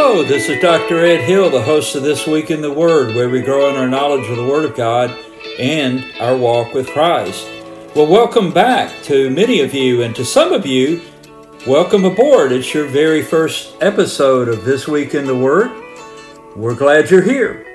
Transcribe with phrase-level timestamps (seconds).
[0.00, 1.04] Hello, this is Dr.
[1.04, 3.88] Ed Hill, the host of This Week in the Word, where we grow in our
[3.88, 5.10] knowledge of the Word of God
[5.58, 7.44] and our walk with Christ.
[7.96, 11.02] Well, welcome back to many of you, and to some of you,
[11.66, 12.52] welcome aboard.
[12.52, 15.72] It's your very first episode of This Week in the Word.
[16.54, 17.66] We're glad you're here.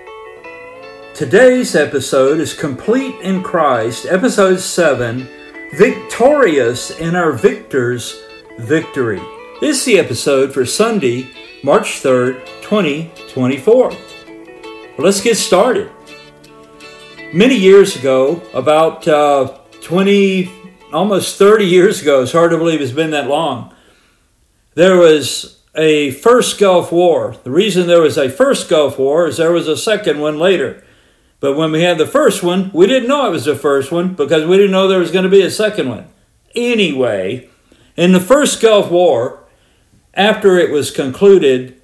[1.13, 5.27] Today's episode is Complete in Christ, Episode 7
[5.73, 8.23] Victorious in Our Victor's
[8.59, 9.21] Victory.
[9.59, 11.29] This is the episode for Sunday,
[11.65, 13.89] March 3rd, 2024.
[13.89, 13.97] Well,
[14.97, 15.89] let's get started.
[17.33, 20.51] Many years ago, about uh, 20,
[20.91, 23.73] almost 30 years ago, it's hard to believe it's been that long,
[24.75, 27.37] there was a first Gulf War.
[27.45, 30.83] The reason there was a first Gulf War is there was a second one later.
[31.39, 34.15] But when we had the first one, we didn't know it was the first one
[34.15, 36.09] because we didn't know there was going to be a second one.
[36.55, 37.49] Anyway,
[37.95, 39.42] in the first Gulf War,
[40.13, 41.81] after it was concluded,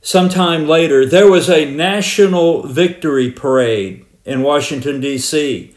[0.00, 5.74] sometime later, there was a national victory parade in Washington, D.C.,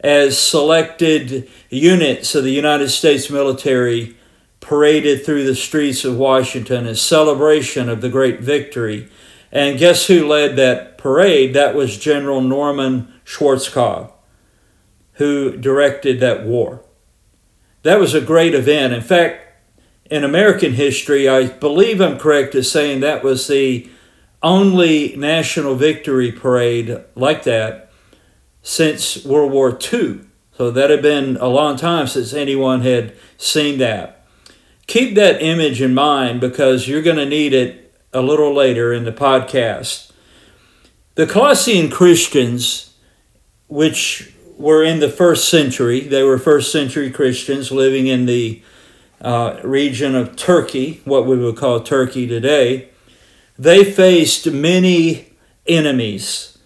[0.00, 4.16] as selected units of the United States military
[4.60, 9.08] paraded through the streets of Washington as celebration of the great victory.
[9.50, 11.54] And guess who led that parade?
[11.54, 14.12] That was General Norman Schwarzkopf,
[15.14, 16.82] who directed that war.
[17.82, 18.92] That was a great event.
[18.92, 19.45] In fact,
[20.10, 23.88] in American history, I believe I'm correct in saying that was the
[24.42, 27.90] only national victory parade like that
[28.62, 30.20] since World War II.
[30.56, 34.26] So that had been a long time since anyone had seen that.
[34.86, 39.04] Keep that image in mind because you're going to need it a little later in
[39.04, 40.12] the podcast.
[41.16, 42.94] The Colossian Christians,
[43.68, 48.62] which were in the first century, they were first century Christians living in the
[49.20, 52.90] uh, region of Turkey, what we would call Turkey today,
[53.58, 55.32] they faced many
[55.66, 56.58] enemies.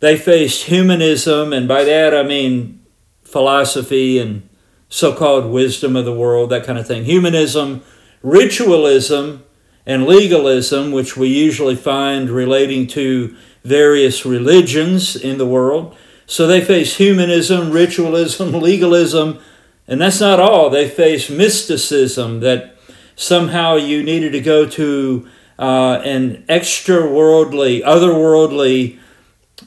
[0.00, 2.84] They faced humanism, and by that I mean
[3.22, 4.48] philosophy and
[4.88, 7.04] so called wisdom of the world, that kind of thing.
[7.04, 7.82] Humanism,
[8.22, 9.44] ritualism,
[9.84, 15.96] and legalism, which we usually find relating to various religions in the world.
[16.26, 19.40] So they face humanism, ritualism, legalism,
[19.88, 20.70] and that's not all.
[20.70, 22.76] They face mysticism that
[23.16, 25.28] somehow you needed to go to
[25.58, 28.98] uh, an extra worldly, otherworldly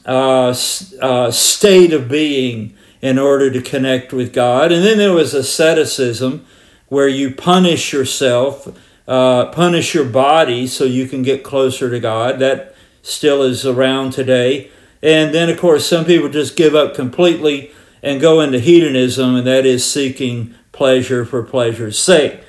[0.06, 0.54] uh,
[1.00, 4.72] uh, state of being in order to connect with God.
[4.72, 6.46] And then there was asceticism,
[6.88, 8.68] where you punish yourself,
[9.08, 12.38] uh, punish your body so you can get closer to God.
[12.38, 14.70] That still is around today.
[15.02, 17.72] And then, of course, some people just give up completely
[18.02, 22.40] and go into hedonism, and that is seeking pleasure for pleasure's sake.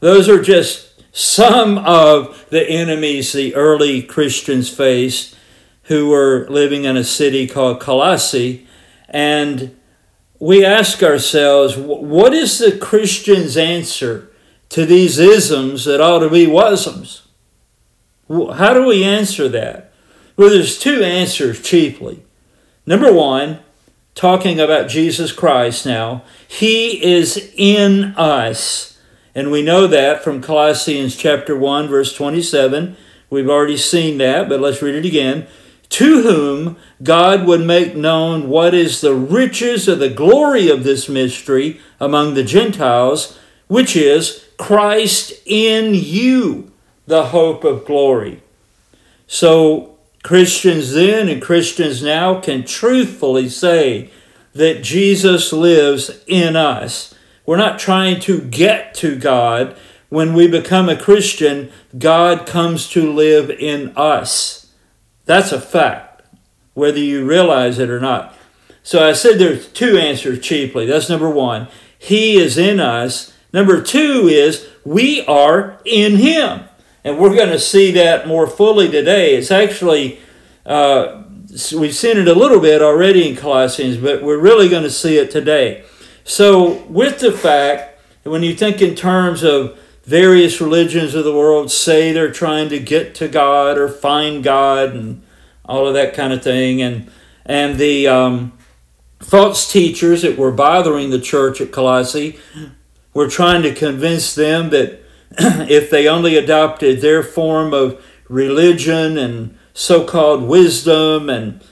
[0.00, 5.36] Those are just some of the enemies the early Christians faced
[5.84, 8.66] who were living in a city called Colossae.
[9.08, 9.74] And
[10.38, 14.30] we ask ourselves, what is the Christian's answer
[14.68, 17.22] to these isms that ought to be wasms?
[18.28, 19.92] How do we answer that?
[20.36, 22.22] Well, there's two answers chiefly.
[22.86, 23.60] Number one,
[24.18, 26.24] talking about Jesus Christ now.
[26.48, 28.98] He is in us.
[29.32, 32.96] And we know that from Colossians chapter 1 verse 27.
[33.30, 35.46] We've already seen that, but let's read it again.
[35.90, 41.08] To whom God would make known what is the riches of the glory of this
[41.08, 46.72] mystery among the Gentiles, which is Christ in you,
[47.06, 48.42] the hope of glory.
[49.28, 54.10] So Christians then and Christians now can truthfully say
[54.52, 57.14] that Jesus lives in us.
[57.46, 59.76] We're not trying to get to God.
[60.08, 64.72] When we become a Christian, God comes to live in us.
[65.26, 66.22] That's a fact,
[66.74, 68.34] whether you realize it or not.
[68.82, 70.86] So I said there's two answers cheaply.
[70.86, 71.68] That's number one.
[71.98, 73.34] He is in us.
[73.52, 76.67] Number two is we are in Him.
[77.08, 79.34] And we're going to see that more fully today.
[79.34, 80.18] It's actually,
[80.66, 81.22] uh,
[81.74, 85.16] we've seen it a little bit already in Colossians, but we're really going to see
[85.16, 85.84] it today.
[86.24, 91.34] So, with the fact that when you think in terms of various religions of the
[91.34, 95.22] world say they're trying to get to God or find God and
[95.64, 97.10] all of that kind of thing, and
[97.46, 98.52] and the um,
[99.20, 102.38] false teachers that were bothering the church at Colossae
[103.14, 105.02] were trying to convince them that
[105.38, 111.62] if they only adopted their form of religion and so called wisdom and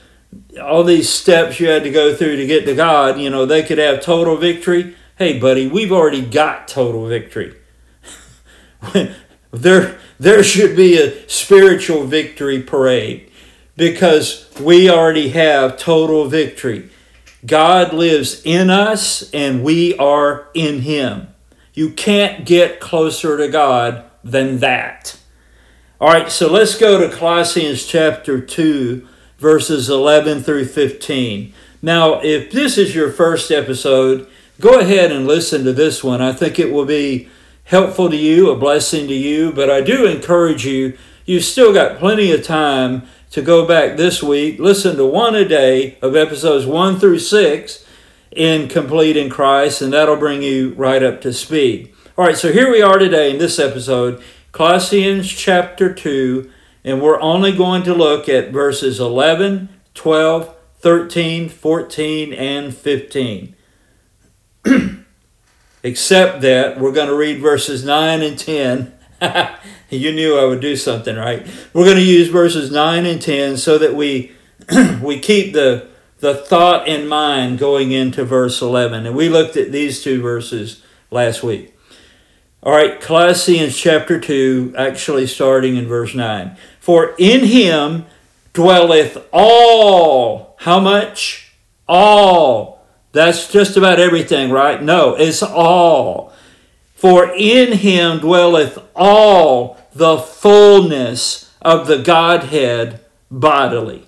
[0.61, 3.63] all these steps you had to go through to get to God, you know, they
[3.63, 4.95] could have total victory.
[5.17, 7.55] Hey, buddy, we've already got total victory.
[9.51, 13.31] there, there should be a spiritual victory parade
[13.75, 16.89] because we already have total victory.
[17.45, 21.27] God lives in us and we are in Him.
[21.77, 25.15] You can't get closer to God than that.
[26.01, 29.07] All right, so let's go to Colossians chapter 2,
[29.37, 31.53] verses 11 through 15.
[31.83, 34.27] Now, if this is your first episode,
[34.59, 36.19] go ahead and listen to this one.
[36.19, 37.29] I think it will be
[37.65, 41.99] helpful to you, a blessing to you, but I do encourage you, you've still got
[41.99, 46.65] plenty of time to go back this week, listen to one a day of episodes
[46.65, 47.86] 1 through 6
[48.31, 51.93] in Complete in Christ, and that'll bring you right up to speed.
[52.17, 54.21] All right, so here we are today in this episode,
[54.51, 56.49] Colossians chapter 2,
[56.83, 63.55] and we're only going to look at verses 11, 12, 13, 14, and 15.
[65.83, 68.93] Except that we're going to read verses 9 and 10.
[69.89, 71.45] you knew I would do something, right?
[71.73, 74.31] We're going to use verses 9 and 10 so that we
[75.01, 75.87] we keep the
[76.19, 79.05] the thought in mind going into verse 11.
[79.05, 80.81] And we looked at these two verses
[81.11, 81.73] last week.
[82.63, 86.57] All right, Colossians chapter 2, actually starting in verse 9.
[86.79, 88.05] For in him
[88.53, 91.53] dwelleth all, how much?
[91.87, 92.85] All.
[93.11, 94.81] That's just about everything, right?
[94.81, 96.33] No, it's all.
[96.95, 104.06] For in him dwelleth all the fullness of the Godhead bodily.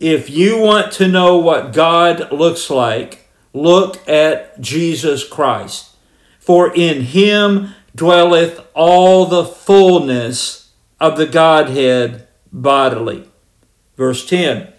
[0.00, 5.94] If you want to know what God looks like, look at Jesus Christ.
[6.38, 13.28] For in him dwelleth all the fullness of the Godhead bodily.
[13.98, 14.72] Verse 10.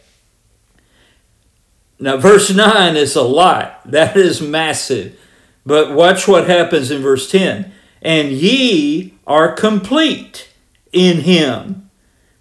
[2.00, 3.82] Now, verse 9 is a lot.
[3.92, 5.20] That is massive.
[5.66, 7.72] But watch what happens in verse 10.
[8.02, 10.50] And ye are complete
[10.92, 11.92] in him,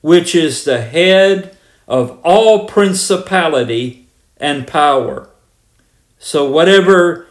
[0.01, 1.57] which is the head
[1.91, 4.07] of all principality
[4.37, 5.29] and power.
[6.21, 7.27] So, whatever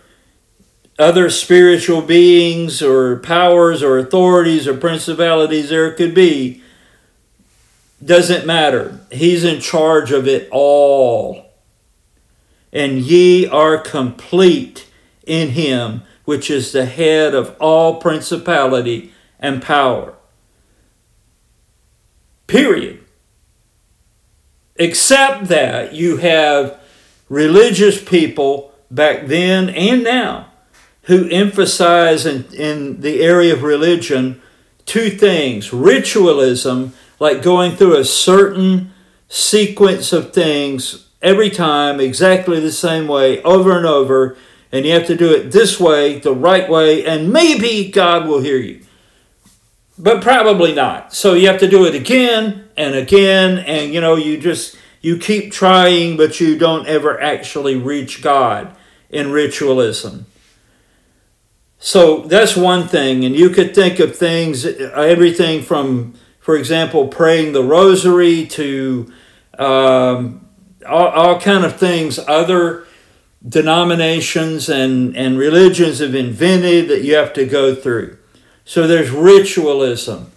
[1.00, 6.62] other spiritual beings or powers or authorities or principalities there could be,
[8.04, 9.00] doesn't matter.
[9.14, 11.46] He's in charge of it all.
[12.74, 14.88] And ye are complete
[15.26, 20.16] in him, which is the head of all principality and power.
[22.48, 23.06] Period.
[24.80, 26.80] Except that you have
[27.28, 30.48] religious people back then and now
[31.04, 34.42] who emphasize in, in the area of religion
[34.86, 35.74] two things.
[35.74, 38.94] Ritualism, like going through a certain
[39.28, 44.38] sequence of things every time, exactly the same way, over and over,
[44.72, 48.42] and you have to do it this way, the right way, and maybe God will
[48.42, 48.86] hear you
[50.00, 51.14] but probably not.
[51.14, 55.18] So you have to do it again and again, and you know, you just you
[55.18, 58.76] keep trying, but you don't ever actually reach God
[59.10, 60.26] in ritualism.
[61.78, 67.54] So that's one thing, and you could think of things, everything from, for example, praying
[67.54, 69.12] the rosary to
[69.58, 70.46] um,
[70.86, 72.86] all, all kind of things other
[73.48, 78.19] denominations and, and religions have invented that you have to go through.
[78.70, 80.32] So there's ritualism,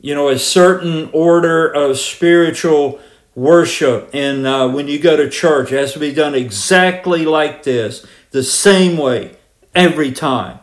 [0.00, 3.00] you know, a certain order of spiritual
[3.34, 4.10] worship.
[4.12, 8.06] And uh, when you go to church, it has to be done exactly like this,
[8.30, 9.38] the same way,
[9.74, 10.60] every time.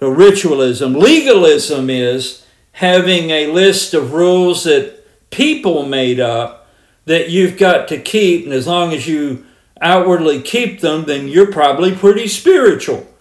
[0.00, 0.94] So ritualism.
[0.94, 6.70] Legalism is having a list of rules that people made up
[7.04, 9.44] that you've got to keep, and as long as you
[9.78, 13.11] outwardly keep them, then you're probably pretty spiritual.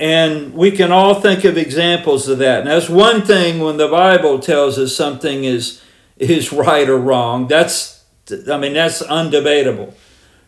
[0.00, 2.60] And we can all think of examples of that.
[2.60, 5.82] And that's one thing when the Bible tells us something is,
[6.16, 7.46] is right or wrong.
[7.46, 8.02] That's,
[8.50, 9.92] I mean, that's undebatable.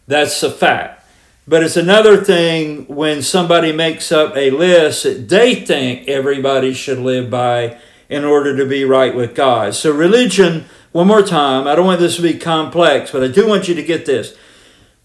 [0.07, 1.05] That's a fact.
[1.47, 7.01] But it's another thing when somebody makes up a list that they think everybody should
[7.01, 7.79] live by
[8.09, 9.75] in order to be right with God.
[9.75, 13.47] So, religion, one more time, I don't want this to be complex, but I do
[13.47, 14.35] want you to get this.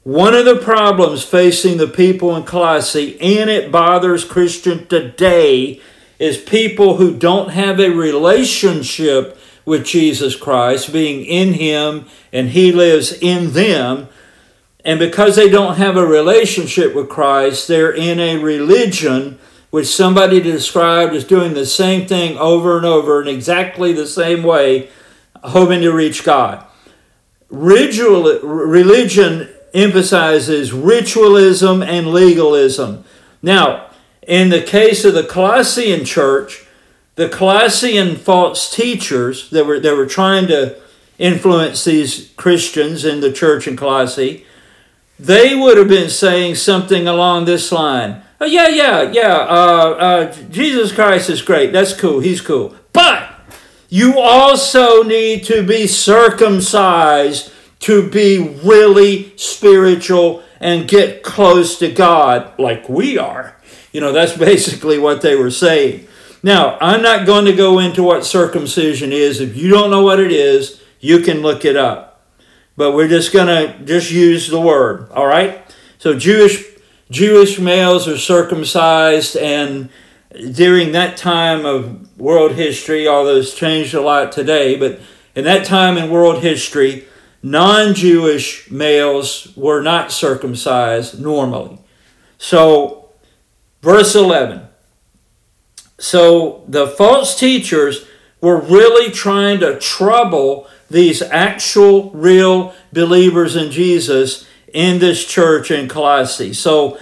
[0.07, 5.81] One of the problems facing the people in Colossae, and it bothers Christians today,
[6.17, 12.71] is people who don't have a relationship with Jesus Christ, being in Him and He
[12.71, 14.07] lives in them.
[14.85, 19.37] And because they don't have a relationship with Christ, they're in a religion
[19.71, 24.41] which somebody described as doing the same thing over and over in exactly the same
[24.41, 24.87] way,
[25.43, 26.65] hoping to reach God.
[27.49, 33.03] Ritual, religion emphasizes ritualism and legalism.
[33.41, 33.91] Now,
[34.27, 36.65] in the case of the Colossian church,
[37.15, 40.75] the Colossian false teachers that were, that were trying to
[41.19, 44.45] influence these Christians in the church in Colossae,
[45.19, 48.21] they would have been saying something along this line.
[48.39, 51.71] Oh, yeah, yeah, yeah, uh, uh, Jesus Christ is great.
[51.71, 52.19] That's cool.
[52.19, 52.75] He's cool.
[52.93, 53.31] But
[53.89, 62.57] you also need to be circumcised to be really spiritual and get close to God
[62.57, 63.55] like we are.
[63.91, 66.07] You know, that's basically what they were saying.
[66.43, 69.41] Now, I'm not going to go into what circumcision is.
[69.41, 72.21] If you don't know what it is, you can look it up.
[72.75, 75.61] But we're just going to just use the word, all right?
[75.97, 76.63] So Jewish
[77.09, 79.89] Jewish males are circumcised and
[80.51, 84.99] during that time of world history, although it's changed a lot today, but
[85.35, 87.05] in that time in world history,
[87.51, 91.79] non Jewish males were not circumcised normally.
[92.37, 93.09] So,
[93.81, 94.67] verse 11
[95.99, 98.05] so the false teachers
[98.39, 105.87] were really trying to trouble these actual, real believers in Jesus in this church in
[105.87, 106.53] Colossae.
[106.53, 106.99] So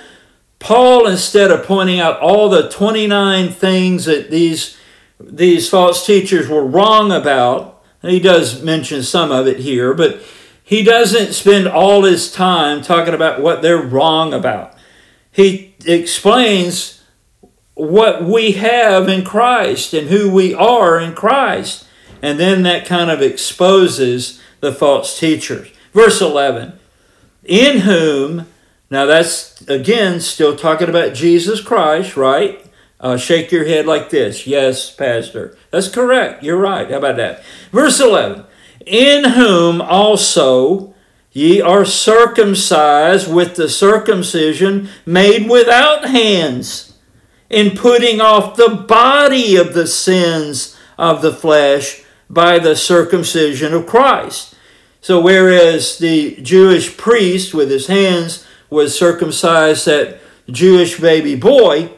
[0.60, 4.78] Paul, instead of pointing out all the 29 things that these,
[5.20, 10.22] these false teachers were wrong about, he does mention some of it here, but
[10.68, 14.74] he doesn't spend all his time talking about what they're wrong about.
[15.32, 17.04] He explains
[17.76, 21.86] what we have in Christ and who we are in Christ.
[22.20, 25.70] And then that kind of exposes the false teachers.
[25.94, 26.80] Verse 11
[27.44, 28.48] In whom,
[28.90, 32.66] now that's again still talking about Jesus Christ, right?
[33.00, 34.48] Uh, shake your head like this.
[34.48, 35.56] Yes, Pastor.
[35.70, 36.42] That's correct.
[36.42, 36.90] You're right.
[36.90, 37.44] How about that?
[37.72, 38.46] Verse 11
[38.86, 40.94] In whom also
[41.32, 46.98] ye are circumcised with the circumcision made without hands
[47.50, 53.86] in putting off the body of the sins of the flesh by the circumcision of
[53.86, 54.56] Christ.
[55.02, 61.92] So, whereas the Jewish priest with his hands was circumcised that Jewish baby boy,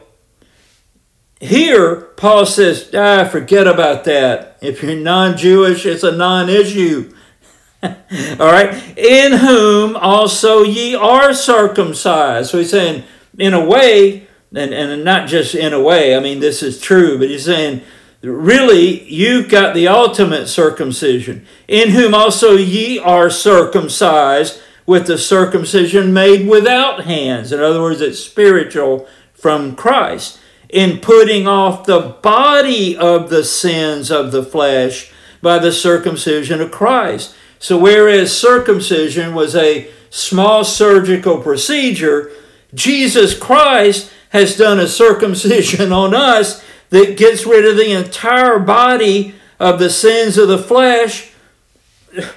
[1.40, 4.47] here Paul says, ah, forget about that.
[4.60, 7.14] If you're non Jewish, it's a non issue.
[7.82, 7.92] All
[8.38, 12.50] right, in whom also ye are circumcised.
[12.50, 13.04] So he's saying,
[13.38, 17.18] in a way, and, and not just in a way, I mean, this is true,
[17.18, 17.82] but he's saying,
[18.22, 26.12] really, you've got the ultimate circumcision, in whom also ye are circumcised with the circumcision
[26.12, 27.52] made without hands.
[27.52, 34.10] In other words, it's spiritual from Christ, in putting off the body of the sins
[34.10, 37.34] of the flesh by the circumcision of Christ.
[37.58, 42.30] So, whereas circumcision was a small surgical procedure,
[42.74, 49.34] Jesus Christ has done a circumcision on us that gets rid of the entire body
[49.58, 51.32] of the sins of the flesh,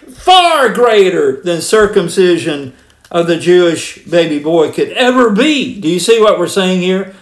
[0.10, 2.74] far greater than circumcision
[3.10, 5.80] of the Jewish baby boy could ever be.
[5.80, 7.14] Do you see what we're saying here?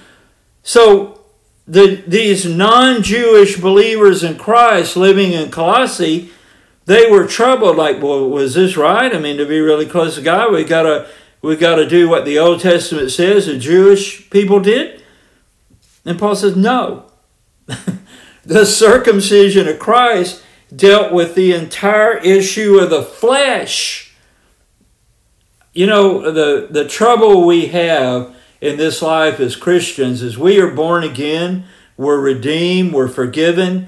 [0.69, 1.21] So,
[1.67, 6.29] the, these non Jewish believers in Christ living in Colossae,
[6.85, 9.11] they were troubled like, well, was this right?
[9.11, 11.09] I mean, to be really close to God, we got to
[11.41, 15.01] We've got to do what the Old Testament says the Jewish people did.
[16.05, 17.09] And Paul says, no.
[18.45, 20.43] the circumcision of Christ
[20.75, 24.13] dealt with the entire issue of the flesh.
[25.73, 30.71] You know, the, the trouble we have in this life as Christians is we are
[30.71, 31.65] born again,
[31.97, 33.87] we're redeemed, we're forgiven,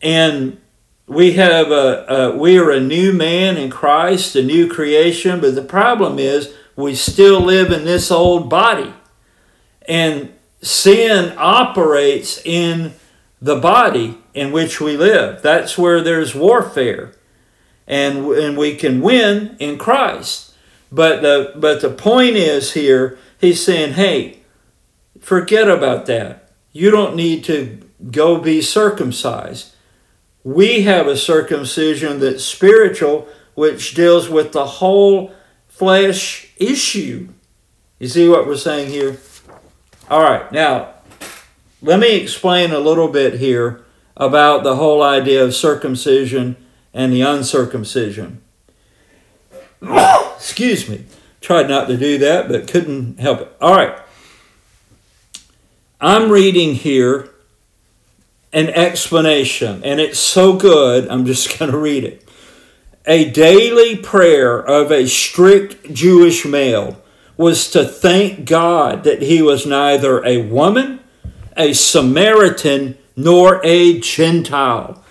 [0.00, 0.58] and
[1.06, 5.54] we have a, a, we are a new man in Christ, a new creation, but
[5.54, 8.92] the problem is we still live in this old body.
[9.86, 10.32] And
[10.62, 12.94] sin operates in
[13.40, 15.42] the body in which we live.
[15.42, 17.12] That's where there's warfare.
[17.86, 20.54] And, and we can win in Christ.
[20.90, 24.38] But the, but the point is here, he's saying, hey,
[25.20, 26.50] forget about that.
[26.72, 27.78] You don't need to
[28.10, 29.72] go be circumcised
[30.44, 35.32] we have a circumcision that's spiritual, which deals with the whole
[35.68, 37.28] flesh issue.
[37.98, 39.18] You see what we're saying here?
[40.10, 40.94] All right, now
[41.80, 43.84] let me explain a little bit here
[44.16, 46.56] about the whole idea of circumcision
[46.92, 48.42] and the uncircumcision.
[50.36, 51.04] Excuse me.
[51.42, 53.56] Tried not to do that, but couldn't help it.
[53.60, 53.98] All right.
[56.00, 57.28] I'm reading here
[58.52, 62.28] an explanation, and it's so good, I'm just going to read it.
[63.06, 67.02] A daily prayer of a strict Jewish male
[67.36, 71.00] was to thank God that he was neither a woman,
[71.56, 75.02] a Samaritan, nor a Gentile,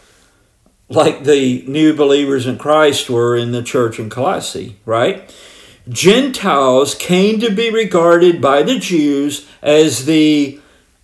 [0.87, 5.33] like the new believers in Christ were in the church in Colossae, right?
[5.89, 10.59] Gentiles came to be regarded by the Jews as the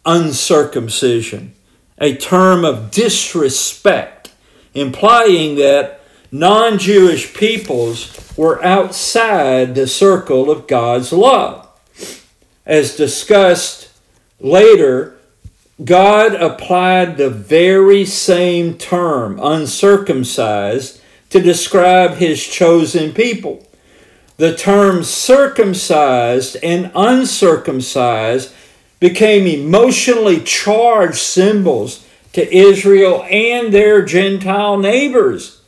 [0.05, 1.53] uncircumcision,
[1.97, 4.31] a term of disrespect,
[4.73, 11.67] implying that non Jewish peoples were outside the circle of God's love.
[12.65, 13.89] As discussed
[14.39, 15.17] later,
[15.83, 23.66] God applied the very same term, uncircumcised, to describe his chosen people.
[24.37, 28.53] The terms circumcised and uncircumcised
[28.99, 35.61] became emotionally charged symbols to Israel and their Gentile neighbors.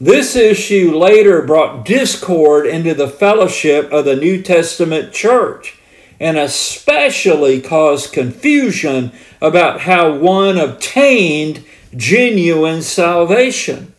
[0.00, 5.76] This issue later brought discord into the fellowship of the New Testament church
[6.20, 11.64] and especially caused confusion about how one obtained
[11.96, 13.92] genuine salvation.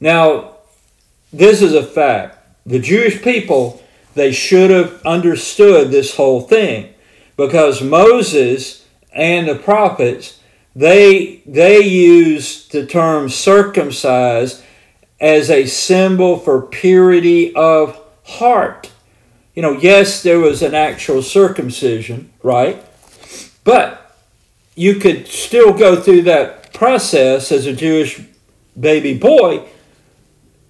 [0.00, 0.56] Now,
[1.32, 2.35] this is a fact.
[2.66, 3.82] The Jewish people,
[4.14, 6.92] they should have understood this whole thing
[7.36, 10.40] because Moses and the prophets,
[10.74, 14.62] they, they used the term circumcised
[15.20, 18.90] as a symbol for purity of heart.
[19.54, 22.84] You know, yes, there was an actual circumcision, right?
[23.64, 24.16] But
[24.74, 28.20] you could still go through that process as a Jewish
[28.78, 29.66] baby boy.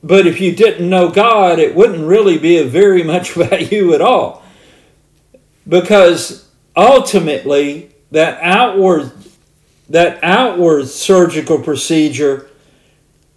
[0.02, 4.00] But if you didn't know God, it wouldn't really be of very much value at
[4.00, 4.42] all.
[5.68, 9.12] Because ultimately, that outward
[9.88, 12.48] that outward surgical procedure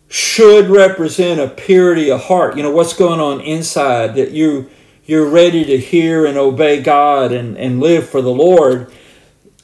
[0.07, 2.57] should represent a purity of heart.
[2.57, 4.69] You know, what's going on inside, that you
[5.05, 8.91] you're ready to hear and obey God and, and live for the Lord.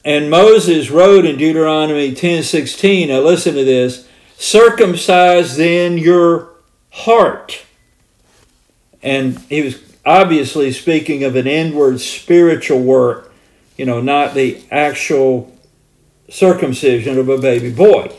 [0.04, 6.55] And Moses wrote in Deuteronomy 10 16, now listen to this circumcise then your
[6.96, 7.62] heart.
[9.02, 13.32] And he was obviously speaking of an inward spiritual work,
[13.76, 15.54] you know, not the actual
[16.30, 18.12] circumcision of a baby boy.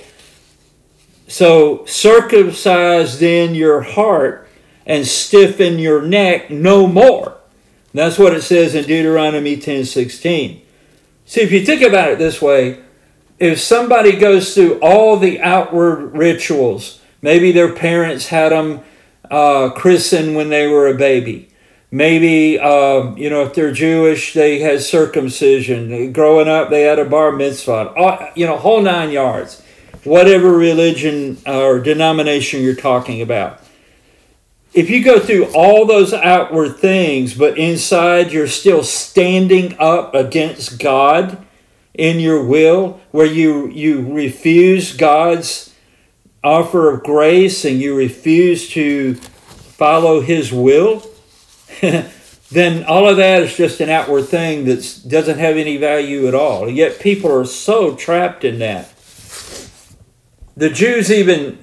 [1.27, 4.47] So circumcise then your heart
[4.85, 7.35] and stiffen your neck no more.
[7.93, 10.61] That's what it says in Deuteronomy 10 16.
[11.25, 12.83] See, if you think about it this way,
[13.39, 18.81] if somebody goes through all the outward rituals, maybe their parents had them
[19.29, 21.49] uh, christened when they were a baby.
[21.89, 26.11] Maybe, um, you know, if they're Jewish, they had circumcision.
[26.11, 27.93] Growing up, they had a bar mitzvah.
[27.95, 29.61] All, you know, whole nine yards.
[30.03, 33.61] Whatever religion or denomination you're talking about
[34.77, 40.79] if you go through all those outward things, but inside you're still standing up against
[40.79, 41.43] God
[41.95, 45.73] in your will, where you, you refuse God's
[46.47, 51.05] offer of grace and you refuse to follow His will,
[51.81, 56.33] then all of that is just an outward thing that doesn't have any value at
[56.33, 56.69] all.
[56.69, 58.93] Yet people are so trapped in that.
[60.55, 61.59] The Jews even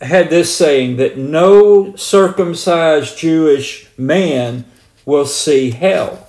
[0.00, 4.64] had this saying that no circumcised Jewish man
[5.06, 6.28] will see hell.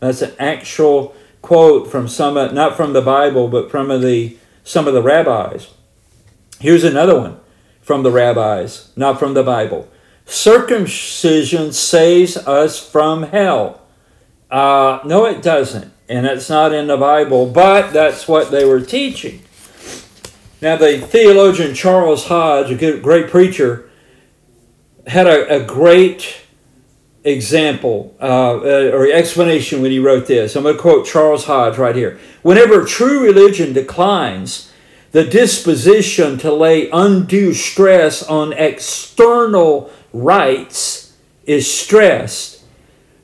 [0.00, 4.94] That's an actual quote from some, not from the Bible, but from the some of
[4.94, 5.75] the rabbis.
[6.60, 7.38] Here's another one
[7.80, 9.88] from the rabbis, not from the Bible.
[10.24, 13.82] Circumcision saves us from hell.
[14.50, 18.80] Uh, no, it doesn't, and it's not in the Bible, but that's what they were
[18.80, 19.42] teaching.
[20.60, 23.90] Now, the theologian Charles Hodge, a good, great preacher,
[25.06, 26.42] had a, a great
[27.22, 30.56] example uh, uh, or explanation when he wrote this.
[30.56, 32.18] I'm going to quote Charles Hodge right here.
[32.42, 34.72] Whenever true religion declines,
[35.12, 42.62] the disposition to lay undue stress on external rites is stressed.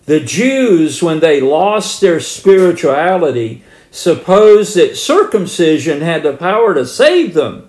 [0.07, 7.35] The Jews, when they lost their spirituality, suppose that circumcision had the power to save
[7.35, 7.69] them.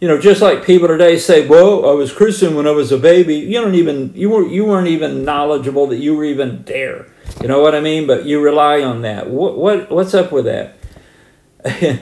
[0.00, 2.98] You know, just like people today say, "Well, I was Christian when I was a
[2.98, 7.06] baby." You don't even you weren't you weren't even knowledgeable that you were even there.
[7.40, 8.08] You know what I mean?
[8.08, 9.30] But you rely on that.
[9.30, 10.76] What what what's up with that?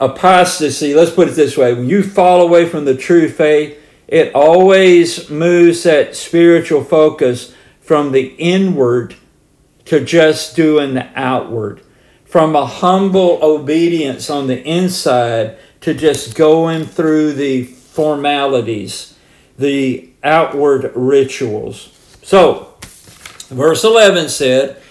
[0.00, 0.94] Apostasy.
[0.94, 5.28] Let's put it this way: when you fall away from the true faith, it always
[5.28, 9.14] moves that spiritual focus from the inward
[9.86, 11.82] to just doing the outward
[12.28, 19.16] from a humble obedience on the inside to just going through the formalities,
[19.58, 21.88] the outward rituals.
[22.22, 22.76] So,
[23.48, 24.82] verse 11 said,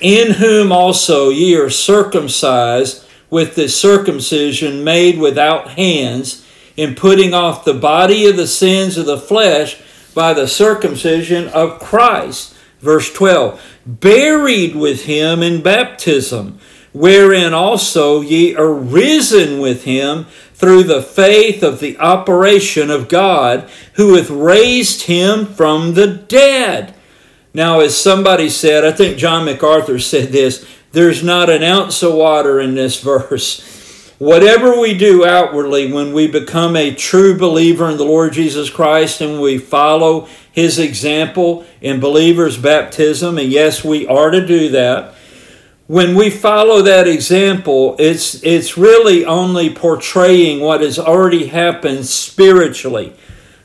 [0.00, 6.44] In whom also ye are circumcised with the circumcision made without hands,
[6.76, 9.80] in putting off the body of the sins of the flesh
[10.14, 12.54] by the circumcision of Christ.
[12.80, 16.58] Verse 12 Buried with him in baptism,
[16.92, 23.68] wherein also ye are risen with him through the faith of the operation of God,
[23.94, 26.94] who hath raised him from the dead.
[27.54, 32.14] Now, as somebody said, I think John MacArthur said this there's not an ounce of
[32.14, 33.64] water in this verse.
[34.18, 39.20] Whatever we do outwardly when we become a true believer in the Lord Jesus Christ
[39.20, 45.14] and we follow his example in believers' baptism, and yes, we are to do that.
[45.86, 53.14] When we follow that example, it's, it's really only portraying what has already happened spiritually.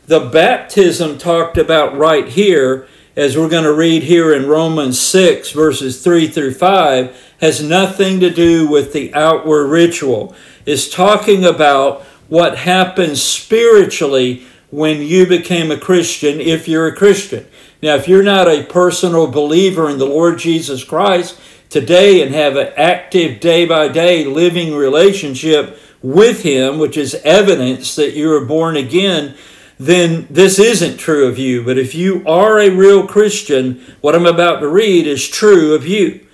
[0.05, 5.51] The baptism talked about right here as we're going to read here in Romans 6,
[5.51, 10.35] verses 3 through 5, has nothing to do with the outward ritual.
[10.65, 17.45] It's talking about what happens spiritually when you became a Christian, if you're a Christian.
[17.83, 22.55] Now, if you're not a personal believer in the Lord Jesus Christ today and have
[22.55, 28.45] an active day by day living relationship with Him, which is evidence that you are
[28.45, 29.35] born again,
[29.85, 31.63] then this isn't true of you.
[31.63, 35.87] But if you are a real Christian, what I'm about to read is true of
[35.87, 36.25] you.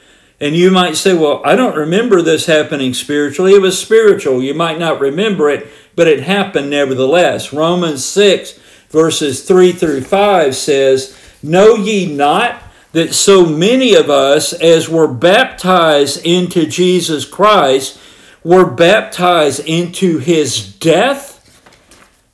[0.42, 3.54] And you might say, well, I don't remember this happening spiritually.
[3.54, 4.42] It was spiritual.
[4.42, 7.52] You might not remember it, but it happened nevertheless.
[7.52, 8.58] Romans 6,
[8.90, 12.62] verses 3 through 5 says, Know ye not
[12.94, 18.00] that so many of us as were baptized into Jesus Christ
[18.44, 21.39] were baptized into his death?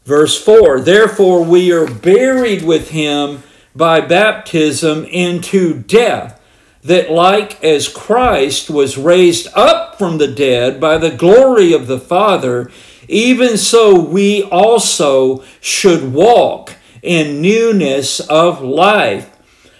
[0.06, 3.44] Verse 4 Therefore we are buried with him
[3.76, 6.40] by baptism into death,
[6.84, 12.00] that like as Christ was raised up from the dead by the glory of the
[12.00, 12.72] Father,
[13.08, 19.32] even so we also should walk in newness of life.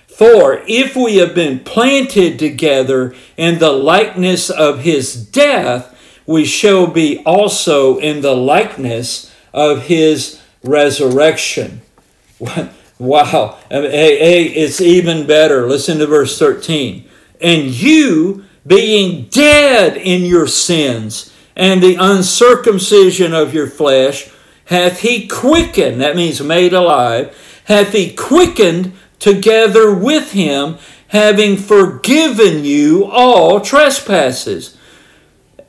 [0.08, 5.92] For if we have been planted together in the likeness of his death,
[6.26, 11.82] we shall be also in the likeness of his resurrection.
[12.98, 13.58] Wow.
[13.70, 15.68] Hey, it's even better.
[15.68, 17.06] Listen to verse 13.
[17.42, 24.30] And you, being dead in your sins and the uncircumcision of your flesh,
[24.68, 30.78] hath he quickened, that means made alive, hath he quickened together with him,
[31.10, 34.75] having forgiven you all trespasses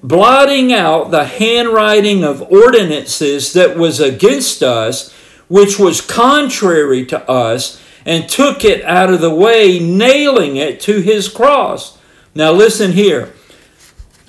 [0.02, 5.12] blotting out the handwriting of ordinances that was against us,
[5.48, 11.00] which was contrary to us, and took it out of the way, nailing it to
[11.00, 11.98] his cross.
[12.34, 13.34] Now, listen here.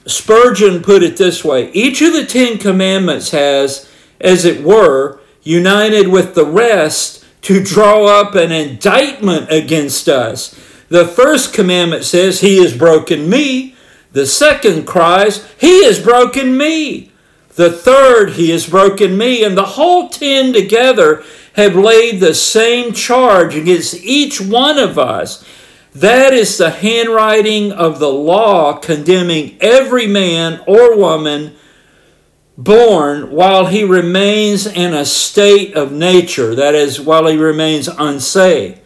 [0.05, 6.07] Spurgeon put it this way Each of the Ten Commandments has, as it were, united
[6.07, 10.53] with the rest to draw up an indictment against us.
[10.89, 13.75] The first commandment says, He has broken me.
[14.17, 17.11] The second cries, He has broken me.
[17.53, 19.43] The third, He has broken me.
[19.43, 25.45] And the whole ten together have laid the same charge against each one of us.
[25.93, 31.55] That is the handwriting of the law condemning every man or woman
[32.57, 38.79] born while he remains in a state of nature, that is, while he remains unsaved.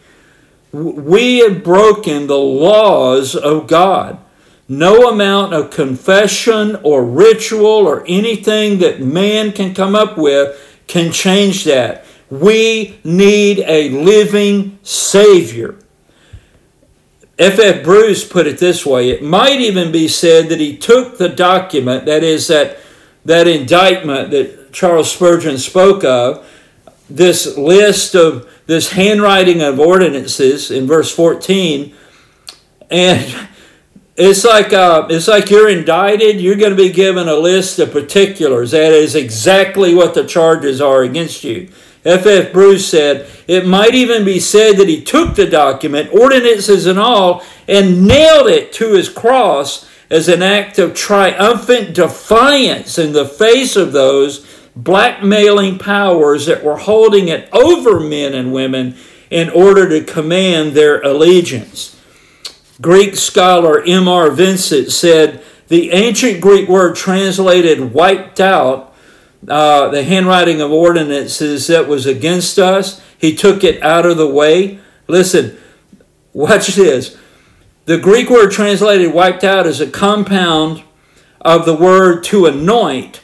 [0.72, 4.21] We have broken the laws of God.
[4.72, 11.12] No amount of confession or ritual or anything that man can come up with can
[11.12, 12.06] change that.
[12.30, 15.74] We need a living Savior.
[17.38, 17.58] F.
[17.58, 17.84] F.
[17.84, 22.06] Bruce put it this way it might even be said that he took the document,
[22.06, 22.78] that is, that,
[23.26, 26.48] that indictment that Charles Spurgeon spoke of,
[27.10, 31.94] this list of this handwriting of ordinances in verse 14,
[32.90, 33.48] and
[34.16, 36.40] it's like uh, it's like you're indicted.
[36.40, 38.72] You're going to be given a list of particulars.
[38.72, 41.70] That is exactly what the charges are against you.
[42.04, 42.26] F.
[42.26, 42.52] F.
[42.52, 47.42] Bruce said it might even be said that he took the document, ordinances and all,
[47.68, 53.76] and nailed it to his cross as an act of triumphant defiance in the face
[53.76, 54.46] of those
[54.76, 58.94] blackmailing powers that were holding it over men and women
[59.30, 61.98] in order to command their allegiance.
[62.80, 64.30] Greek scholar M.R.
[64.30, 68.94] Vincent said the ancient Greek word translated wiped out
[69.48, 73.02] uh, the handwriting of ordinances that was against us.
[73.18, 74.78] He took it out of the way.
[75.08, 75.58] Listen,
[76.32, 77.16] watch this.
[77.84, 80.82] The Greek word translated wiped out is a compound
[81.40, 83.22] of the word to anoint.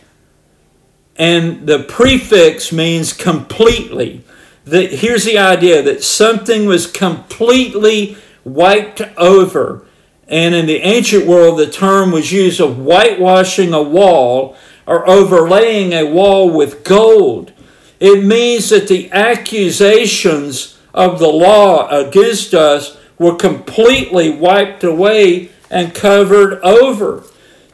[1.17, 4.25] And the prefix means completely.
[4.65, 8.17] The, here's the idea that something was completely
[8.55, 9.85] wiped over.
[10.29, 14.57] And in the ancient world, the term was used of whitewashing a wall
[14.87, 17.53] or overlaying a wall with gold.
[18.01, 25.95] It means that the accusations of the law against us were completely wiped away and
[25.95, 27.25] covered over.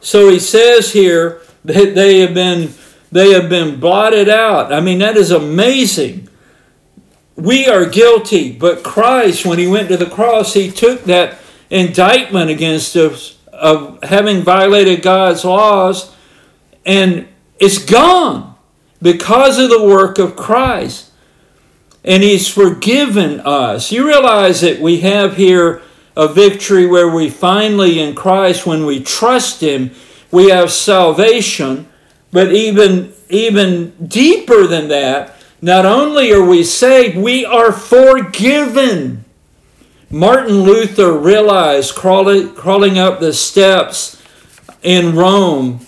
[0.01, 2.73] So he says here that they have been
[3.11, 4.73] they have been blotted out.
[4.73, 6.29] I mean that is amazing.
[7.35, 11.37] We are guilty, but Christ when he went to the cross, he took that
[11.69, 16.15] indictment against us of having violated God's laws
[16.85, 17.27] and
[17.59, 18.55] it's gone
[19.01, 21.11] because of the work of Christ.
[22.03, 23.91] And He's forgiven us.
[23.91, 25.81] You realize that we have here
[26.15, 29.91] a victory where we finally, in Christ, when we trust Him,
[30.31, 31.87] we have salvation.
[32.31, 35.34] But even, even deeper than that,
[35.65, 39.25] not only are we saved, we are forgiven.
[40.11, 44.21] Martin Luther realized crawling, up the steps
[44.83, 45.85] in Rome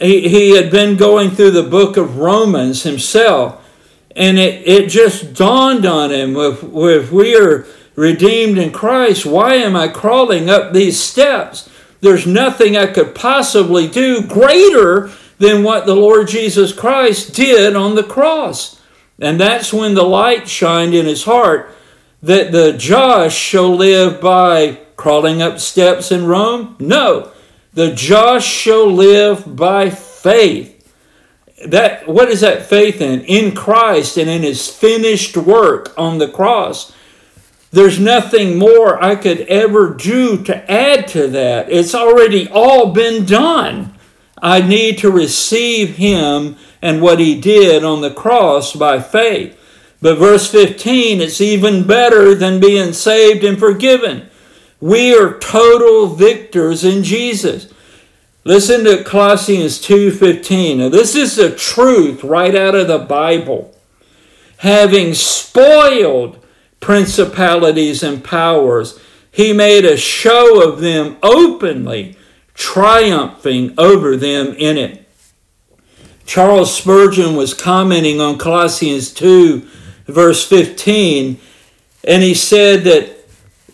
[0.00, 3.64] he, he had been going through the book of Romans himself,
[4.16, 9.54] and it, it just dawned on him if, if we are redeemed in Christ, why
[9.54, 11.68] am I crawling up these steps?
[12.00, 17.94] There's nothing I could possibly do greater than what the Lord Jesus Christ did on
[17.94, 18.79] the cross.
[19.20, 21.74] And that's when the light shined in his heart
[22.22, 26.76] that the just shall live by crawling up steps in Rome?
[26.78, 27.30] No.
[27.72, 30.76] The just shall live by faith.
[31.66, 33.20] That what is that faith in?
[33.22, 36.92] In Christ and in his finished work on the cross.
[37.72, 41.70] There's nothing more I could ever do to add to that.
[41.70, 43.94] It's already all been done.
[44.42, 49.56] I need to receive him and what he did on the cross by faith.
[50.00, 54.28] But verse 15, it's even better than being saved and forgiven.
[54.80, 57.68] We are total victors in Jesus.
[58.44, 60.78] Listen to Colossians 2:15.
[60.78, 63.74] Now this is the truth right out of the Bible.
[64.58, 66.38] Having spoiled
[66.80, 68.98] principalities and powers,
[69.30, 72.16] he made a show of them openly,
[72.54, 74.99] triumphing over them in it.
[76.30, 79.66] Charles Spurgeon was commenting on Colossians 2
[80.06, 81.40] verse 15
[82.04, 83.16] and he said that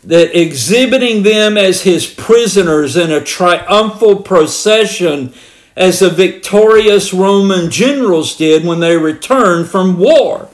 [0.03, 5.35] that exhibiting them as his prisoners in a triumphal procession
[5.77, 10.49] as the victorious Roman generals did when they returned from war.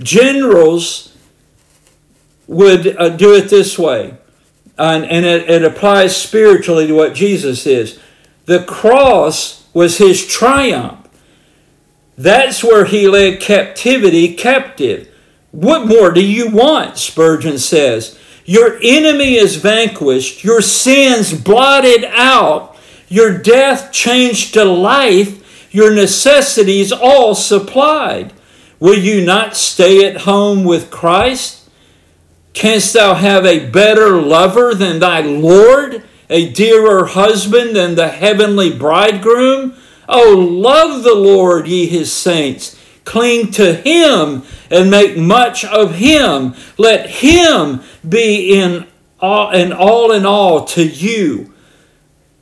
[0.00, 1.14] Generals
[2.46, 4.14] would uh, do it this way,
[4.78, 8.00] and, and it, it applies spiritually to what Jesus is.
[8.46, 11.01] The cross was his triumph.
[12.16, 15.08] That's where he led captivity captive.
[15.50, 16.98] What more do you want?
[16.98, 18.18] Spurgeon says.
[18.44, 22.76] Your enemy is vanquished, your sins blotted out,
[23.08, 28.32] your death changed to life, your necessities all supplied.
[28.80, 31.70] Will you not stay at home with Christ?
[32.52, 38.76] Canst thou have a better lover than thy Lord, a dearer husband than the heavenly
[38.76, 39.74] bridegroom?
[40.14, 42.78] Oh, love the Lord, ye his saints.
[43.04, 46.54] Cling to him and make much of him.
[46.76, 48.86] Let him be in
[49.18, 51.54] all, and all in all to you.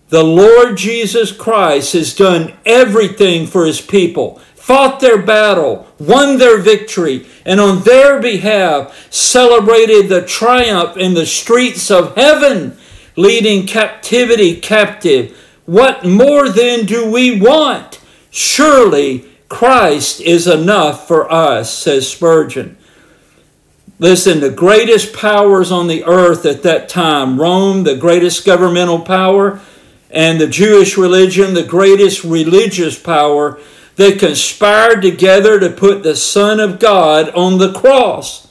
[0.08, 6.58] The Lord Jesus Christ has done everything for his people, fought their battle, won their
[6.58, 12.76] victory, and on their behalf celebrated the triumph in the streets of heaven,
[13.14, 15.36] leading captivity captive.
[15.70, 18.00] What more then do we want?
[18.32, 22.76] Surely Christ is enough for us, says Spurgeon.
[24.00, 29.60] Listen, the greatest powers on the earth at that time, Rome, the greatest governmental power,
[30.10, 33.60] and the Jewish religion, the greatest religious power,
[33.94, 38.48] they conspired together to put the Son of God on the cross.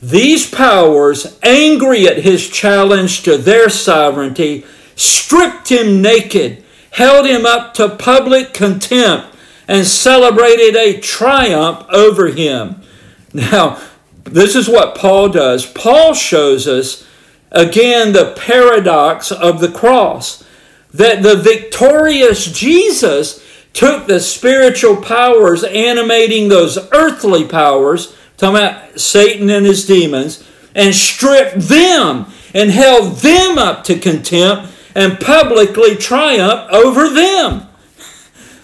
[0.00, 4.64] These powers, angry at his challenge to their sovereignty,
[5.00, 9.34] stripped him naked, held him up to public contempt,
[9.66, 12.82] and celebrated a triumph over him.
[13.32, 13.80] Now,
[14.24, 15.64] this is what Paul does.
[15.64, 17.06] Paul shows us
[17.50, 20.44] again the paradox of the cross
[20.92, 29.48] that the victorious Jesus took the spiritual powers animating those earthly powers, talking about Satan
[29.48, 36.70] and his demons, and stripped them and held them up to contempt and publicly triumph
[36.70, 37.66] over them.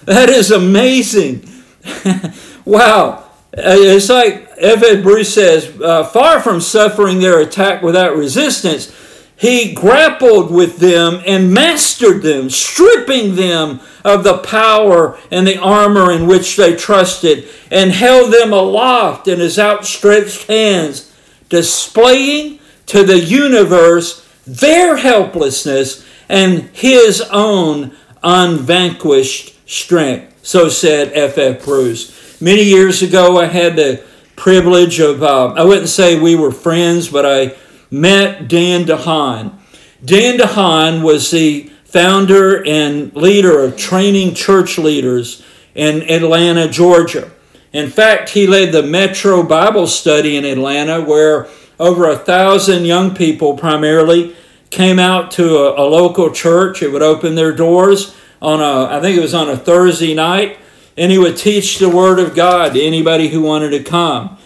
[0.04, 1.48] That is amazing.
[2.64, 3.24] wow.
[3.56, 4.82] Uh, it's like F.
[4.82, 8.94] Ed Bruce says, uh, far from suffering their attack without resistance,
[9.38, 16.10] he grappled with them and mastered them, stripping them of the power and the armor
[16.10, 21.14] in which they trusted, and held them aloft in his outstretched hands,
[21.50, 30.38] displaying to the universe their helplessness and his own unvanquished strength.
[30.42, 31.38] So said F.
[31.38, 31.64] F.
[31.64, 32.40] Bruce.
[32.40, 34.04] Many years ago, I had the
[34.36, 37.54] privilege of, uh, I wouldn't say we were friends, but I
[37.90, 39.52] met Dan DeHaan.
[40.04, 45.42] Dan DeHaan was the founder and leader of training church leaders
[45.74, 47.30] in Atlanta, Georgia.
[47.72, 53.14] In fact, he led the Metro Bible Study in Atlanta, where over a thousand young
[53.14, 54.36] people primarily
[54.70, 56.82] came out to a, a, local church.
[56.82, 60.58] It would open their doors on a, I think it was on a Thursday night,
[60.96, 64.38] and he would teach the Word of God to anybody who wanted to come.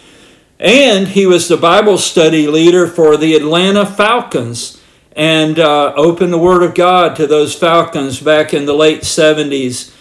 [0.59, 4.79] And he was the Bible study leader for the Atlanta Falcons
[5.13, 9.93] and uh, opened the Word of God to those Falcons back in the late 70s.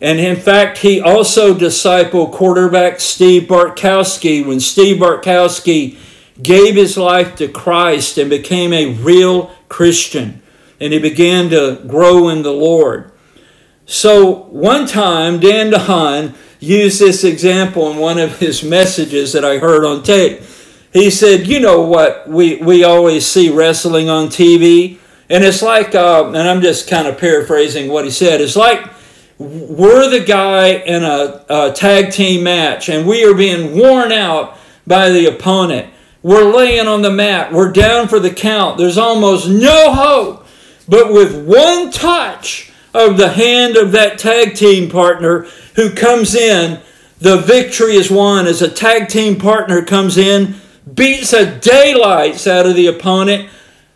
[0.00, 5.98] And in fact, he also discipled quarterback Steve Bartkowski when Steve Bartkowski
[6.42, 10.42] gave his life to Christ and became a real Christian.
[10.80, 13.12] And he began to grow in the Lord.
[13.86, 19.58] So one time, Dan DeHaan used this example in one of his messages that I
[19.58, 20.42] heard on tape.
[20.92, 22.28] He said, You know what?
[22.28, 24.98] We, we always see wrestling on TV.
[25.28, 28.40] And it's like, uh, and I'm just kind of paraphrasing what he said.
[28.40, 28.88] It's like
[29.38, 34.56] we're the guy in a, a tag team match and we are being worn out
[34.86, 35.92] by the opponent.
[36.26, 37.52] We're laying on the mat.
[37.52, 38.78] We're down for the count.
[38.78, 40.44] There's almost no hope.
[40.88, 46.80] But with one touch of the hand of that tag team partner, who comes in,
[47.20, 50.56] the victory is won as a tag team partner comes in,
[50.92, 53.48] beats the daylights out of the opponent,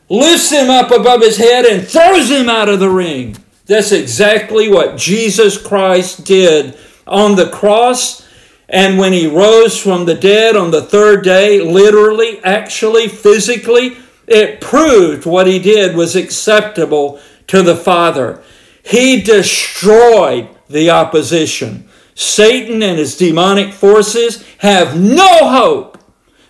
[0.08, 3.36] lifts him up above his head, and throws him out of the ring.
[3.66, 8.24] That's exactly what Jesus Christ did on the cross.
[8.70, 13.96] And when he rose from the dead on the third day, literally, actually, physically,
[14.28, 18.40] it proved what he did was acceptable to the Father.
[18.84, 21.88] He destroyed the opposition.
[22.14, 25.98] Satan and his demonic forces have no hope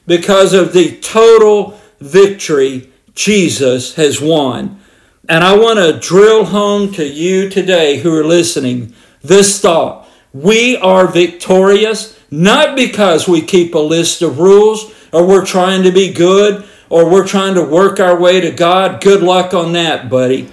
[0.06, 4.78] because of the total victory Jesus has won.
[5.26, 9.99] And I want to drill home to you today who are listening this thought.
[10.32, 15.90] We are victorious not because we keep a list of rules or we're trying to
[15.90, 19.00] be good or we're trying to work our way to God.
[19.00, 20.50] Good luck on that, buddy.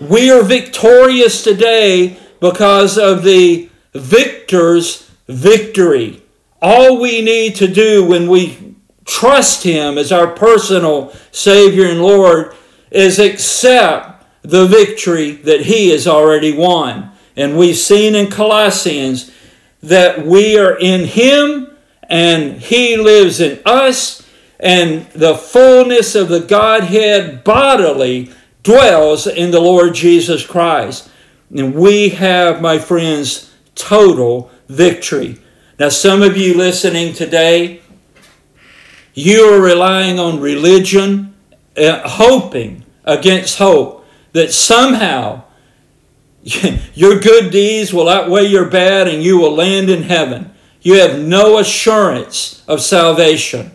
[0.00, 6.22] We are victorious today because of the victor's victory.
[6.62, 12.54] All we need to do when we trust Him as our personal Savior and Lord
[12.90, 17.09] is accept the victory that He has already won.
[17.40, 19.30] And we've seen in Colossians
[19.82, 26.40] that we are in Him and He lives in us, and the fullness of the
[26.40, 28.30] Godhead bodily
[28.62, 31.08] dwells in the Lord Jesus Christ.
[31.56, 35.40] And we have, my friends, total victory.
[35.78, 37.80] Now, some of you listening today,
[39.14, 41.34] you are relying on religion,
[41.74, 45.44] uh, hoping against hope that somehow
[46.94, 50.52] your good deeds will outweigh your bad and you will land in heaven.
[50.82, 53.72] You have no assurance of salvation.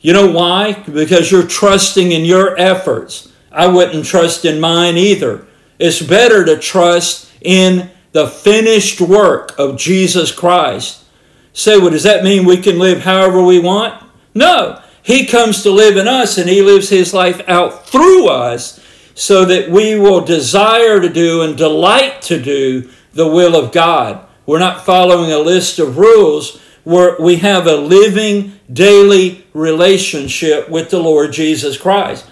[0.00, 0.72] You know why?
[0.72, 3.32] Because you're trusting in your efforts.
[3.50, 5.46] I wouldn't trust in mine either.
[5.78, 11.04] It's better to trust in the finished work of Jesus Christ.
[11.52, 14.02] Say, well, does that mean we can live however we want?
[14.34, 14.80] No.
[15.02, 18.80] He comes to live in us and He lives His life out through us
[19.14, 24.26] so that we will desire to do and delight to do the will of God.
[24.44, 26.60] We're not following a list of rules.
[26.84, 32.26] We're, we have a living daily relationship with the Lord Jesus Christ.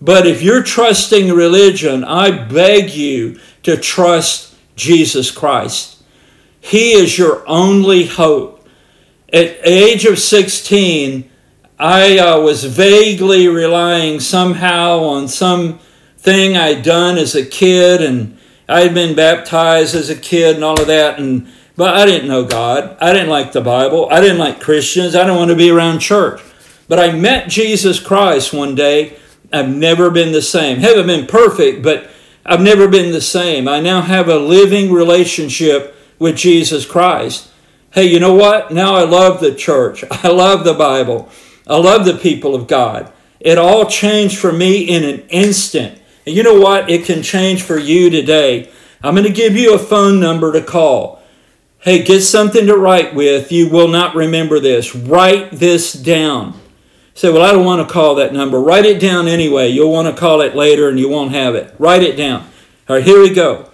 [0.00, 6.02] But if you're trusting religion, I beg you to trust Jesus Christ.
[6.60, 8.66] He is your only hope.
[9.32, 11.30] At age of 16,
[11.78, 15.80] I uh, was vaguely relying somehow on some
[16.22, 20.64] thing I'd done as a kid, and I had been baptized as a kid and
[20.64, 22.96] all of that, and but I didn't know God.
[23.00, 24.08] I didn't like the Bible.
[24.10, 25.14] I didn't like Christians.
[25.14, 26.40] I didn't want to be around church.
[26.86, 29.16] But I met Jesus Christ one day
[29.52, 30.78] I've never been the same.
[30.78, 32.10] Haven't been perfect, but
[32.44, 33.68] I've never been the same.
[33.68, 37.50] I now have a living relationship with Jesus Christ.
[37.92, 38.72] Hey, you know what?
[38.72, 40.04] Now I love the church.
[40.10, 41.28] I love the Bible.
[41.66, 43.12] I love the people of God.
[43.40, 46.00] It all changed for me in an instant.
[46.26, 46.88] And you know what?
[46.88, 48.70] It can change for you today.
[49.02, 51.20] I'm going to give you a phone number to call.
[51.78, 53.50] Hey, get something to write with.
[53.50, 54.94] You will not remember this.
[54.94, 56.60] Write this down.
[57.14, 58.60] Say, well, I don't want to call that number.
[58.60, 59.68] Write it down anyway.
[59.68, 61.74] You'll want to call it later and you won't have it.
[61.78, 62.48] Write it down.
[62.88, 63.68] All right, here we go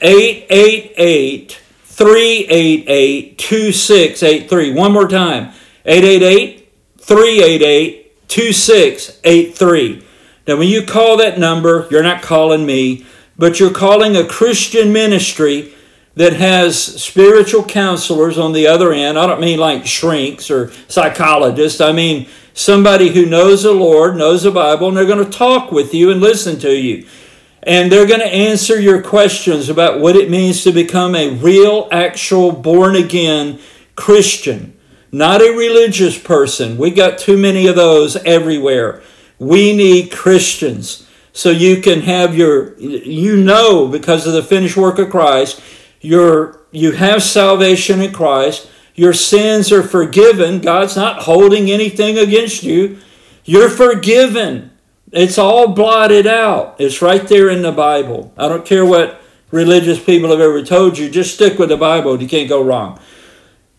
[0.00, 4.72] 888 388 2683.
[4.72, 5.52] One more time
[5.84, 10.06] 888 388 2683.
[10.50, 13.06] Now, when you call that number, you're not calling me,
[13.38, 15.72] but you're calling a Christian ministry
[16.16, 19.16] that has spiritual counselors on the other end.
[19.16, 21.80] I don't mean like shrinks or psychologists.
[21.80, 25.70] I mean somebody who knows the Lord, knows the Bible, and they're going to talk
[25.70, 27.06] with you and listen to you.
[27.62, 31.86] And they're going to answer your questions about what it means to become a real,
[31.92, 33.60] actual, born again
[33.94, 34.76] Christian,
[35.12, 36.76] not a religious person.
[36.76, 39.00] We got too many of those everywhere.
[39.40, 41.08] We need Christians.
[41.32, 45.62] So you can have your, you know, because of the finished work of Christ,
[46.00, 48.68] you're, you have salvation in Christ.
[48.94, 50.60] Your sins are forgiven.
[50.60, 52.98] God's not holding anything against you.
[53.44, 54.72] You're forgiven.
[55.10, 56.76] It's all blotted out.
[56.78, 58.34] It's right there in the Bible.
[58.36, 61.08] I don't care what religious people have ever told you.
[61.08, 62.20] Just stick with the Bible.
[62.20, 63.00] You can't go wrong.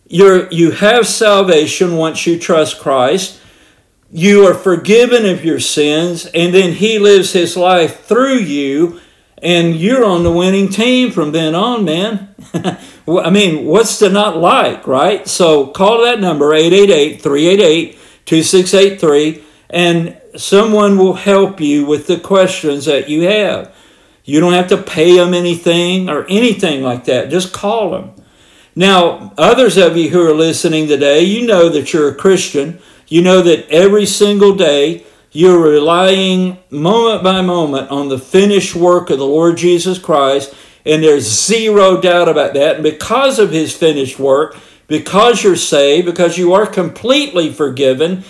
[0.08, 3.38] You're, you have salvation once you trust Christ.
[4.14, 9.00] You are forgiven of your sins, and then He lives His life through you,
[9.38, 12.34] and you're on the winning team from then on, man.
[13.08, 15.26] I mean, what's to not like, right?
[15.26, 22.84] So call that number, 888 388 2683, and someone will help you with the questions
[22.84, 23.74] that you have.
[24.24, 27.30] You don't have to pay them anything or anything like that.
[27.30, 28.12] Just call them.
[28.76, 32.78] Now, others of you who are listening today, you know that you're a Christian.
[33.12, 39.10] You know that every single day you're relying moment by moment on the finished work
[39.10, 40.54] of the Lord Jesus Christ,
[40.86, 42.76] and there's zero doubt about that.
[42.76, 44.56] And because of his finished work,
[44.86, 48.24] because you're saved, because you are completely forgiven,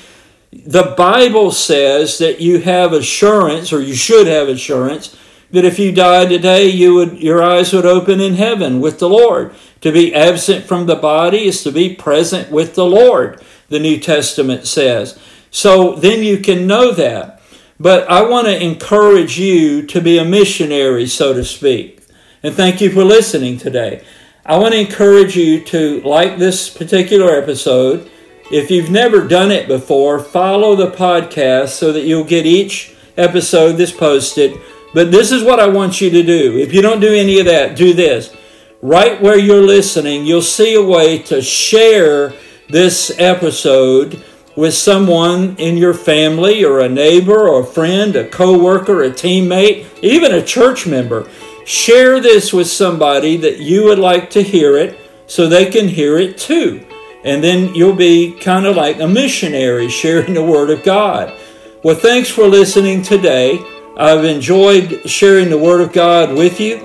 [0.50, 5.16] the Bible says that you have assurance, or you should have assurance,
[5.52, 9.08] that if you die today, you would your eyes would open in heaven with the
[9.08, 9.54] Lord.
[9.82, 13.40] To be absent from the body is to be present with the Lord
[13.72, 15.18] the New Testament says.
[15.50, 17.40] So then you can know that.
[17.80, 22.00] But I want to encourage you to be a missionary, so to speak.
[22.42, 24.04] And thank you for listening today.
[24.46, 28.08] I want to encourage you to like this particular episode.
[28.52, 33.72] If you've never done it before, follow the podcast so that you'll get each episode
[33.72, 34.60] that's posted.
[34.94, 36.58] But this is what I want you to do.
[36.58, 38.34] If you don't do any of that, do this.
[38.80, 42.34] Right where you're listening, you'll see a way to share
[42.68, 44.22] this episode
[44.56, 49.86] with someone in your family or a neighbor or a friend, a coworker, a teammate,
[50.02, 51.28] even a church member.
[51.64, 56.18] Share this with somebody that you would like to hear it so they can hear
[56.18, 56.84] it too.
[57.24, 61.38] And then you'll be kind of like a missionary sharing the Word of God.
[61.82, 63.64] Well, thanks for listening today.
[63.96, 66.76] I've enjoyed sharing the Word of God with you,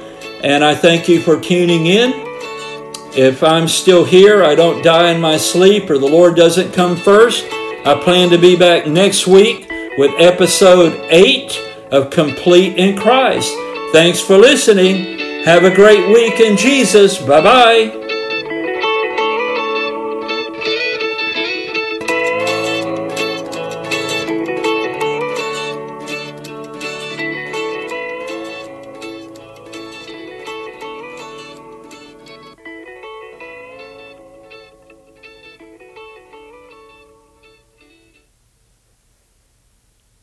[0.43, 2.26] and I thank you for tuning in.
[3.16, 6.95] If I'm still here, I don't die in my sleep, or the Lord doesn't come
[6.95, 7.45] first,
[7.86, 13.53] I plan to be back next week with episode 8 of Complete in Christ.
[13.91, 15.18] Thanks for listening.
[15.45, 17.18] Have a great week in Jesus.
[17.18, 18.16] Bye bye.